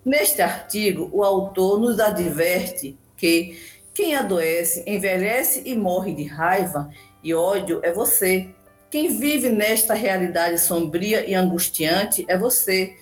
Neste 0.05 0.41
artigo, 0.41 1.11
o 1.13 1.23
autor 1.23 1.79
nos 1.79 2.01
adverte 2.01 2.99
que 3.17 3.59
quem 3.93 4.15
adoece, 4.15 4.85
envelhece 4.87 5.63
e 5.67 5.75
morre 5.75 6.15
de 6.15 6.25
raiva 6.25 6.89
e 7.29 7.35
ódio 7.35 7.81
é 7.83 7.93
você. 7.93 8.49
Quem 8.91 9.19
vive 9.19 9.51
nesta 9.51 9.93
realidade 9.93 10.59
sombria 10.59 11.29
e 11.29 11.35
angustiante 11.35 12.25
é 12.27 12.39
você. 12.39 12.97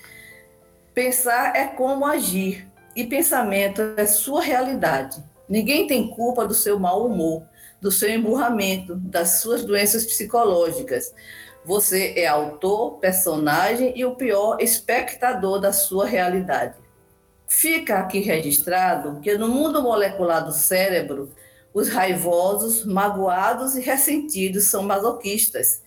Pensar 0.92 1.54
é 1.54 1.66
como 1.66 2.04
agir, 2.04 2.66
e 2.96 3.04
pensamento 3.04 3.80
é 3.96 4.04
sua 4.04 4.42
realidade. 4.42 5.22
Ninguém 5.48 5.86
tem 5.86 6.08
culpa 6.08 6.44
do 6.44 6.54
seu 6.54 6.76
mau 6.76 7.06
humor, 7.06 7.44
do 7.80 7.92
seu 7.92 8.10
emburramento, 8.10 8.96
das 8.96 9.40
suas 9.40 9.64
doenças 9.64 10.04
psicológicas. 10.04 11.14
Você 11.64 12.14
é 12.16 12.26
autor, 12.26 12.98
personagem 12.98 13.92
e 13.94 14.04
o 14.04 14.16
pior, 14.16 14.56
espectador 14.60 15.60
da 15.60 15.72
sua 15.72 16.04
realidade. 16.04 16.74
Fica 17.46 17.98
aqui 17.98 18.18
registrado 18.18 19.20
que 19.20 19.38
no 19.38 19.46
mundo 19.46 19.80
molecular 19.80 20.44
do 20.44 20.52
cérebro, 20.52 21.30
os 21.76 21.90
raivosos, 21.90 22.86
magoados 22.86 23.76
e 23.76 23.82
ressentidos 23.82 24.64
são 24.64 24.82
masoquistas. 24.82 25.82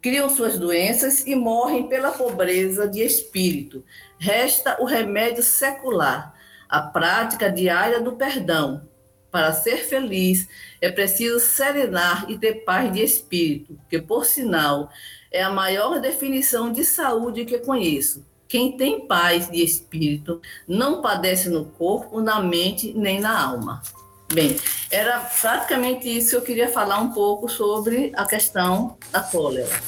Criam 0.00 0.30
suas 0.30 0.58
doenças 0.58 1.26
e 1.26 1.34
morrem 1.34 1.88
pela 1.88 2.10
pobreza 2.10 2.88
de 2.88 3.02
espírito. 3.02 3.84
Resta 4.18 4.78
o 4.80 4.86
remédio 4.86 5.42
secular, 5.42 6.34
a 6.66 6.80
prática 6.80 7.50
diária 7.50 8.00
do 8.00 8.12
perdão, 8.12 8.88
para 9.30 9.52
ser 9.52 9.84
feliz, 9.84 10.48
é 10.80 10.90
preciso 10.90 11.38
serenar 11.38 12.24
e 12.30 12.38
ter 12.38 12.64
paz 12.64 12.90
de 12.90 13.02
espírito, 13.02 13.78
que, 13.90 14.00
por 14.00 14.24
sinal, 14.24 14.88
é 15.30 15.42
a 15.42 15.50
maior 15.50 16.00
definição 16.00 16.72
de 16.72 16.82
saúde 16.82 17.44
que 17.44 17.58
conheço. 17.58 18.24
Quem 18.48 18.74
tem 18.74 19.06
paz 19.06 19.50
de 19.50 19.62
espírito 19.62 20.40
não 20.66 21.02
padece 21.02 21.50
no 21.50 21.66
corpo, 21.66 22.22
na 22.22 22.40
mente 22.40 22.94
nem 22.94 23.20
na 23.20 23.38
alma. 23.38 23.82
Bem, 24.32 24.56
era 24.90 25.20
praticamente 25.20 26.08
isso 26.08 26.30
que 26.30 26.36
eu 26.36 26.42
queria 26.42 26.68
falar 26.68 26.98
um 26.98 27.12
pouco 27.12 27.48
sobre 27.48 28.12
a 28.16 28.26
questão 28.26 28.96
da 29.12 29.22
cólera. 29.22 29.80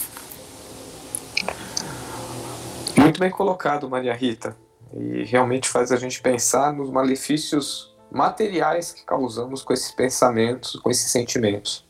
Muito 2.96 3.18
bem 3.18 3.30
colocado, 3.30 3.88
Maria 3.88 4.14
Rita. 4.14 4.56
E 4.94 5.24
realmente 5.24 5.68
faz 5.68 5.90
a 5.90 5.96
gente 5.96 6.20
pensar 6.22 6.72
nos 6.72 6.90
malefícios 6.90 7.94
materiais 8.10 8.92
que 8.92 9.04
causamos 9.04 9.62
com 9.62 9.72
esses 9.72 9.90
pensamentos, 9.90 10.76
com 10.76 10.90
esses 10.90 11.10
sentimentos. 11.10 11.84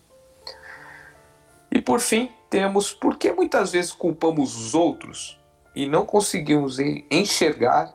E 1.70 1.82
por 1.82 2.00
fim, 2.00 2.30
temos 2.48 2.92
por 2.92 3.16
que 3.16 3.30
muitas 3.30 3.72
vezes 3.72 3.92
culpamos 3.92 4.56
os 4.56 4.74
outros 4.74 5.38
e 5.76 5.86
não 5.86 6.06
conseguimos 6.06 6.78
enxergar 7.10 7.94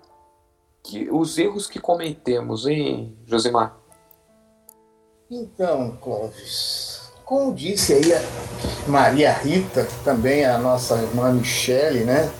que 0.83 1.09
os 1.09 1.37
erros 1.37 1.67
que 1.67 1.79
cometemos, 1.79 2.67
hein, 2.67 3.17
Josemar? 3.25 3.82
Então, 5.31 5.97
Clóvis, 6.01 7.01
como 7.25 7.53
disse 7.53 7.93
aí 7.93 8.13
a 8.13 8.21
Maria 8.87 9.31
Rita, 9.31 9.87
também 10.03 10.45
a 10.45 10.57
nossa 10.57 11.01
irmã 11.01 11.31
Michele, 11.31 12.03
né? 12.03 12.31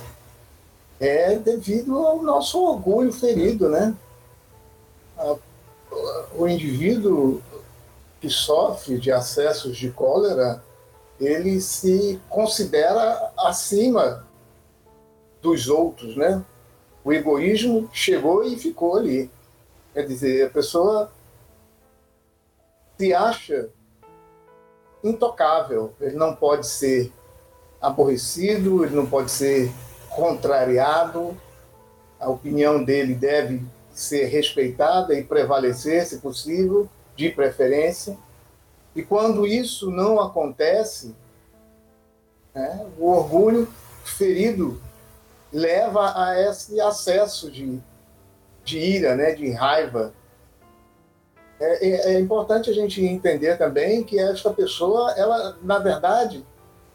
É 1.00 1.36
devido 1.36 1.98
ao 1.98 2.22
nosso 2.22 2.62
orgulho 2.62 3.12
ferido, 3.12 3.70
né? 3.70 3.96
O 6.36 6.48
indivíduo 6.48 7.42
que 8.20 8.30
sofre 8.30 9.00
de 9.00 9.12
acessos 9.12 9.78
de 9.78 9.90
cólera, 9.90 10.64
ele 11.20 11.62
se 11.62 12.20
considera 12.30 13.32
acima 13.38 14.26
dos 15.42 15.68
outros, 15.68 16.16
né? 16.16 16.44
O 17.04 17.12
egoísmo 17.12 17.90
chegou 17.92 18.44
e 18.44 18.58
ficou 18.58 18.98
ali. 18.98 19.32
Quer 19.94 20.06
dizer, 20.08 20.48
a 20.48 20.50
pessoa 20.50 21.12
se 23.04 23.14
acha 23.14 23.70
intocável, 25.04 25.94
ele 26.00 26.16
não 26.16 26.34
pode 26.34 26.66
ser 26.66 27.12
aborrecido, 27.82 28.86
ele 28.86 28.96
não 28.96 29.06
pode 29.06 29.30
ser 29.30 29.70
contrariado, 30.10 31.36
a 32.18 32.30
opinião 32.30 32.82
dele 32.82 33.14
deve 33.14 33.62
ser 33.92 34.28
respeitada 34.28 35.14
e 35.14 35.22
prevalecer, 35.22 36.06
se 36.06 36.20
possível, 36.20 36.90
de 37.14 37.30
preferência. 37.30 38.18
E 38.96 39.04
quando 39.04 39.46
isso 39.46 39.92
não 39.92 40.22
acontece, 40.22 41.14
né, 42.56 42.86
o 42.98 43.10
orgulho 43.10 43.68
ferido 44.06 44.82
leva 45.52 46.14
a 46.16 46.40
esse 46.40 46.80
acesso 46.80 47.52
de, 47.52 47.82
de 48.64 48.80
ira, 48.80 49.14
né, 49.18 49.34
de 49.34 49.52
raiva. 49.52 50.14
É, 51.60 51.88
é, 51.88 52.14
é 52.16 52.20
importante 52.20 52.70
a 52.70 52.74
gente 52.74 53.04
entender 53.04 53.58
também 53.58 54.04
que 54.04 54.20
esta 54.20 54.52
pessoa, 54.52 55.12
ela, 55.12 55.58
na 55.62 55.80
verdade, 55.80 56.46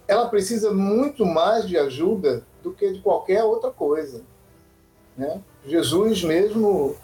ela 0.07 0.29
precisa 0.29 0.73
muito 0.73 1.25
mais 1.25 1.66
de 1.68 1.77
ajuda 1.77 2.42
do 2.62 2.73
que 2.73 2.92
de 2.92 3.01
qualquer 3.01 3.44
outra 3.44 3.71
coisa. 3.71 4.23
Né? 5.16 5.40
Jesus 5.64 6.23
mesmo, 6.23 6.97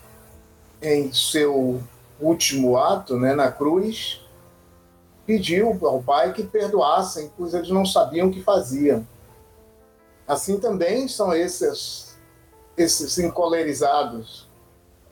em 0.80 1.12
seu 1.12 1.82
último 2.20 2.76
ato 2.76 3.16
né, 3.18 3.34
na 3.34 3.50
cruz, 3.50 4.20
pediu 5.26 5.78
ao 5.82 6.02
Pai 6.02 6.32
que 6.32 6.42
perdoassem, 6.42 7.30
pois 7.36 7.54
eles 7.54 7.70
não 7.70 7.84
sabiam 7.84 8.28
o 8.28 8.32
que 8.32 8.42
faziam. 8.42 9.06
Assim 10.26 10.58
também 10.58 11.06
são 11.08 11.34
esses, 11.34 12.18
esses 12.76 13.18
encolerizados. 13.18 14.48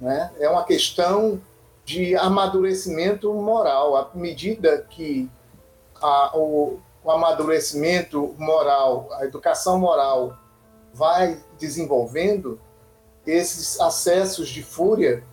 Né? 0.01 0.33
É 0.39 0.49
uma 0.49 0.65
questão 0.65 1.41
de 1.85 2.17
amadurecimento 2.17 3.33
moral. 3.35 3.97
À 3.97 4.11
medida 4.15 4.87
que 4.89 5.31
a, 6.01 6.37
o, 6.37 6.79
o 7.03 7.11
amadurecimento 7.11 8.35
moral, 8.39 9.09
a 9.13 9.25
educação 9.25 9.79
moral 9.79 10.37
vai 10.93 11.41
desenvolvendo, 11.59 12.61
esses 13.27 13.81
acessos 13.81 14.49
de 14.49 14.63
fúria 14.63 15.25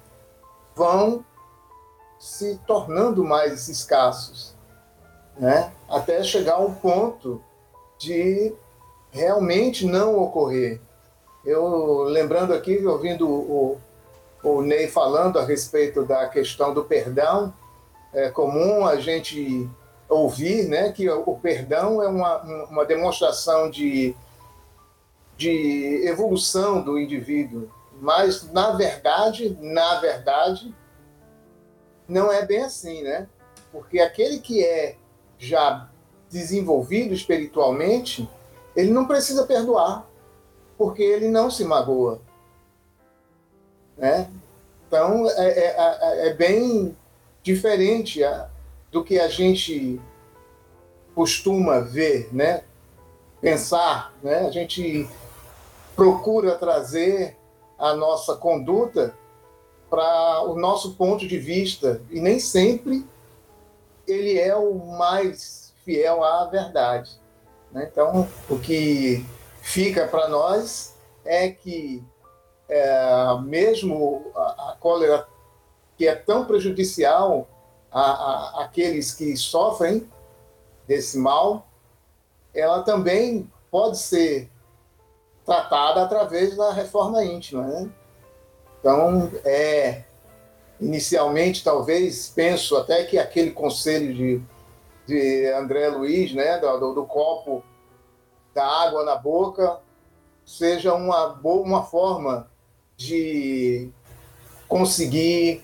vão 0.75 1.25
se 2.19 2.59
tornando 2.67 3.23
mais 3.23 3.67
escassos, 3.67 4.55
né? 5.37 5.71
até 5.89 6.23
chegar 6.23 6.55
ao 6.55 6.71
ponto 6.71 7.41
de 7.97 8.53
realmente 9.11 9.85
não 9.85 10.19
ocorrer. 10.19 10.81
Eu 11.45 12.03
lembrando 12.03 12.53
aqui, 12.53 12.85
ouvindo 12.85 13.27
o, 13.27 13.79
o 14.43 14.61
Ney 14.61 14.87
falando 14.87 15.37
a 15.37 15.45
respeito 15.45 16.05
da 16.05 16.27
questão 16.27 16.73
do 16.73 16.83
perdão, 16.85 17.53
é 18.13 18.29
comum 18.29 18.85
a 18.85 18.99
gente 18.99 19.69
ouvir 20.07 20.67
né, 20.67 20.91
que 20.91 21.07
o 21.09 21.35
perdão 21.35 22.01
é 22.01 22.07
uma, 22.07 22.65
uma 22.65 22.85
demonstração 22.85 23.69
de, 23.69 24.15
de 25.37 26.01
evolução 26.07 26.81
do 26.81 26.97
indivíduo, 26.97 27.69
mas, 28.01 28.51
na 28.51 28.71
verdade, 28.71 29.57
na 29.61 29.99
verdade, 29.99 30.73
não 32.07 32.31
é 32.31 32.45
bem 32.45 32.63
assim, 32.63 33.03
né? 33.03 33.27
Porque 33.71 33.99
aquele 33.99 34.39
que 34.39 34.63
é 34.63 34.95
já 35.37 35.89
desenvolvido 36.29 37.13
espiritualmente, 37.13 38.27
ele 38.75 38.91
não 38.91 39.05
precisa 39.05 39.45
perdoar, 39.45 40.07
porque 40.77 41.03
ele 41.03 41.27
não 41.27 41.51
se 41.51 41.63
magoa. 41.63 42.21
Né? 43.99 44.29
Então, 44.87 45.29
é, 45.29 45.49
é, 45.49 45.75
é, 45.77 46.27
é 46.29 46.33
bem 46.33 46.97
diferente 47.43 48.21
do 48.91 49.03
que 49.03 49.19
a 49.19 49.27
gente 49.27 50.01
costuma 51.13 51.79
ver, 51.79 52.29
né? 52.33 52.63
pensar, 53.41 54.13
né? 54.23 54.47
a 54.47 54.51
gente 54.51 55.07
procura 55.95 56.55
trazer 56.55 57.37
a 57.77 57.93
nossa 57.93 58.35
conduta 58.35 59.13
para 59.89 60.43
o 60.43 60.57
nosso 60.57 60.93
ponto 60.95 61.27
de 61.27 61.37
vista 61.37 62.01
e 62.09 62.19
nem 62.19 62.39
sempre 62.39 63.05
ele 64.07 64.37
é 64.39 64.55
o 64.55 64.75
mais 64.97 65.73
fiel 65.83 66.23
à 66.23 66.45
verdade. 66.45 67.11
Né? 67.71 67.89
Então, 67.91 68.27
o 68.49 68.59
que 68.59 69.25
fica 69.61 70.07
para 70.07 70.27
nós 70.27 70.95
é 71.23 71.49
que 71.49 72.03
é, 72.69 73.39
mesmo 73.41 74.31
a, 74.35 74.71
a, 74.71 74.77
cólera 74.79 75.27
que 75.97 76.07
é 76.07 76.15
tão 76.15 76.45
prejudicial 76.45 77.47
a, 77.91 78.01
a, 78.01 78.63
àqueles 78.63 79.13
que 79.13 79.35
sofrem 79.35 80.07
desse 80.87 81.17
mal, 81.17 81.67
ela 82.53 82.83
também 82.83 83.51
pode 83.71 83.97
ser 83.97 84.49
tratada 85.45 86.03
através 86.03 86.55
da 86.55 86.71
reforma 86.71 87.23
íntima. 87.23 87.63
Né? 87.63 87.89
Então, 88.79 89.31
é, 89.43 90.03
inicialmente, 90.79 91.63
talvez, 91.63 92.29
penso 92.29 92.77
até 92.77 93.03
que 93.03 93.17
aquele 93.17 93.51
conselho 93.51 94.13
de, 94.13 94.41
de 95.07 95.51
André 95.53 95.89
Luiz, 95.89 96.33
né, 96.33 96.59
do, 96.59 96.93
do 96.93 97.05
copo 97.05 97.63
da 98.53 98.65
água 98.65 99.03
na 99.03 99.15
boca, 99.15 99.79
seja 100.45 100.93
uma 100.93 101.29
boa 101.29 101.61
uma 101.61 101.83
forma 101.83 102.49
de 102.99 103.89
conseguir 104.67 105.63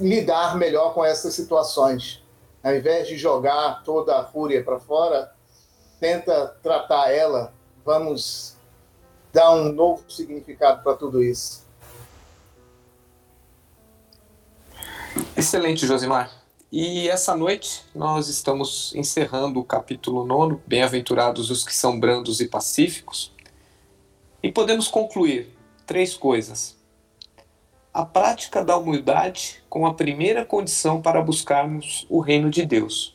lidar 0.00 0.56
melhor 0.56 0.92
com 0.92 1.04
essas 1.04 1.32
situações. 1.32 2.20
Ao 2.62 2.74
invés 2.74 3.06
de 3.06 3.16
jogar 3.16 3.84
toda 3.84 4.18
a 4.18 4.24
fúria 4.24 4.64
para 4.64 4.80
fora, 4.80 5.32
tenta 6.00 6.48
tratar 6.60 7.12
ela. 7.12 7.54
Vamos 7.84 8.56
dar 9.32 9.52
um 9.52 9.72
novo 9.72 10.10
significado 10.10 10.82
para 10.82 10.96
tudo 10.96 11.22
isso. 11.22 11.64
Excelente, 15.36 15.86
Josimar. 15.86 16.32
E 16.70 17.08
essa 17.08 17.36
noite 17.36 17.84
nós 17.94 18.28
estamos 18.28 18.92
encerrando 18.94 19.60
o 19.60 19.64
capítulo 19.64 20.26
9, 20.26 20.58
Bem-aventurados 20.66 21.48
os 21.48 21.64
que 21.64 21.74
são 21.74 21.98
brandos 21.98 22.40
e 22.40 22.48
pacíficos. 22.48 23.32
E 24.48 24.50
podemos 24.50 24.88
concluir 24.88 25.54
três 25.84 26.14
coisas. 26.14 26.74
A 27.92 28.02
prática 28.02 28.64
da 28.64 28.78
humildade 28.78 29.62
como 29.68 29.86
a 29.86 29.92
primeira 29.92 30.42
condição 30.42 31.02
para 31.02 31.20
buscarmos 31.20 32.06
o 32.08 32.18
reino 32.18 32.48
de 32.48 32.64
Deus. 32.64 33.14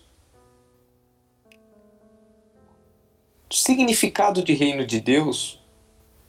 O 3.49 3.55
significado 3.55 4.43
de 4.43 4.53
reino 4.53 4.85
de 4.85 5.01
Deus, 5.01 5.59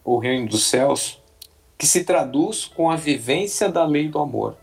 ou 0.02 0.18
reino 0.18 0.48
dos 0.48 0.68
céus, 0.70 1.22
que 1.76 1.86
se 1.86 2.02
traduz 2.02 2.64
com 2.64 2.90
a 2.90 2.96
vivência 2.96 3.68
da 3.68 3.84
lei 3.84 4.08
do 4.08 4.18
amor. 4.18 4.56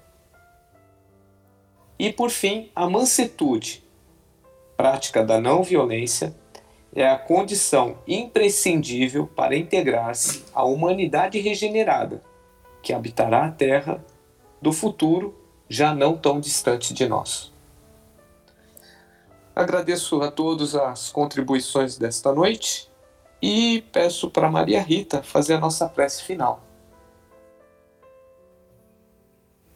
E 2.00 2.12
por 2.12 2.32
fim, 2.32 2.72
a 2.76 2.90
mansetude, 2.90 3.84
prática 4.76 5.24
da 5.24 5.40
não 5.40 5.62
violência, 5.62 6.36
é 6.94 7.08
a 7.08 7.18
condição 7.18 7.98
imprescindível 8.06 9.26
para 9.26 9.56
integrar-se 9.56 10.44
à 10.54 10.64
humanidade 10.64 11.40
regenerada, 11.40 12.22
que 12.82 12.94
habitará 12.94 13.46
a 13.46 13.52
terra 13.52 14.04
do 14.62 14.74
futuro 14.74 15.34
já 15.70 15.96
não 15.96 16.18
tão 16.18 16.40
distante 16.40 16.94
de 16.94 17.08
nós. 17.08 17.52
Agradeço 19.56 20.22
a 20.22 20.30
todos 20.30 20.76
as 20.76 21.10
contribuições 21.10 21.98
desta 21.98 22.34
noite 22.34 22.90
e 23.42 23.84
peço 23.92 24.30
para 24.30 24.52
Maria 24.52 24.82
Rita 24.82 25.24
fazer 25.24 25.56
a 25.56 25.60
nossa 25.60 25.88
prece 25.88 26.24
final. 26.24 26.62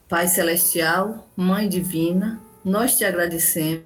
Pai 0.07 0.27
Celestial, 0.27 1.27
Mãe 1.35 1.67
Divina, 1.67 2.41
nós 2.63 2.97
te 2.97 3.03
agradecemos 3.03 3.85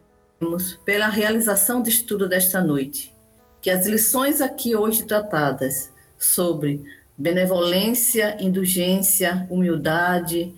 pela 0.83 1.07
realização 1.07 1.81
do 1.81 1.89
estudo 1.89 2.27
desta 2.27 2.61
noite 2.61 3.18
que 3.61 3.69
as 3.69 3.85
lições 3.85 4.41
aqui 4.41 4.75
hoje 4.75 5.03
tratadas 5.03 5.91
sobre 6.17 6.83
benevolência, 7.17 8.37
indulgência, 8.39 9.45
humildade, 9.49 10.53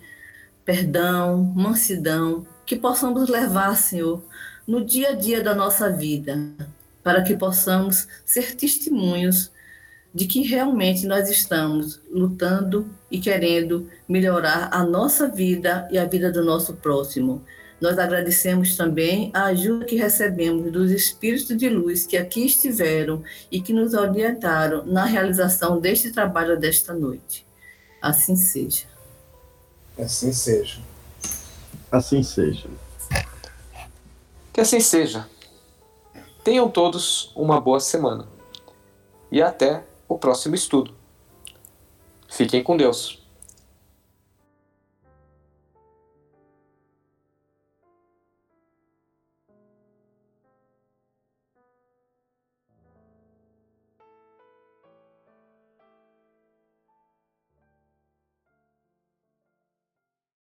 perdão, 0.64 1.42
mansidão, 1.56 2.46
que 2.64 2.76
possamos 2.76 3.28
levar, 3.28 3.76
Senhor, 3.76 4.22
no 4.66 4.84
dia 4.84 5.10
a 5.10 5.12
dia 5.12 5.42
da 5.42 5.54
nossa 5.54 5.90
vida, 5.90 6.38
para 7.02 7.22
que 7.22 7.36
possamos 7.36 8.06
ser 8.24 8.54
testemunhos 8.54 9.50
de 10.14 10.26
que 10.26 10.42
realmente 10.42 11.06
nós 11.06 11.28
estamos 11.28 12.00
lutando 12.10 12.88
e 13.10 13.18
querendo 13.18 13.88
melhorar 14.08 14.68
a 14.70 14.84
nossa 14.84 15.26
vida 15.26 15.88
e 15.90 15.98
a 15.98 16.04
vida 16.04 16.30
do 16.30 16.44
nosso 16.44 16.74
próximo 16.74 17.42
nós 17.82 17.98
agradecemos 17.98 18.76
também 18.76 19.32
a 19.34 19.46
ajuda 19.46 19.84
que 19.84 19.96
recebemos 19.96 20.70
dos 20.70 20.92
espíritos 20.92 21.56
de 21.56 21.68
luz 21.68 22.06
que 22.06 22.16
aqui 22.16 22.46
estiveram 22.46 23.24
e 23.50 23.60
que 23.60 23.72
nos 23.72 23.92
orientaram 23.92 24.86
na 24.86 25.04
realização 25.04 25.80
deste 25.80 26.12
trabalho 26.12 26.56
desta 26.56 26.94
noite. 26.94 27.44
Assim 28.00 28.36
seja. 28.36 28.86
Assim 29.98 30.32
seja. 30.32 30.80
Assim 31.90 32.22
seja. 32.22 32.68
Que 34.52 34.60
assim 34.60 34.78
seja. 34.78 35.26
Tenham 36.44 36.70
todos 36.70 37.32
uma 37.34 37.60
boa 37.60 37.80
semana. 37.80 38.28
E 39.28 39.42
até 39.42 39.82
o 40.06 40.16
próximo 40.16 40.54
estudo. 40.54 40.94
Fiquem 42.28 42.62
com 42.62 42.76
Deus. 42.76 43.21